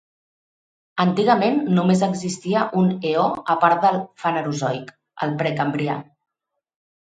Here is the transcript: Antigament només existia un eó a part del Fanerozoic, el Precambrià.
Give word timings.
Antigament 1.03 1.59
només 1.81 2.01
existia 2.07 2.65
un 2.81 2.89
eó 3.11 3.27
a 3.57 3.59
part 3.67 3.87
del 3.87 4.03
Fanerozoic, 4.25 4.93
el 5.29 5.39
Precambrià. 5.45 6.03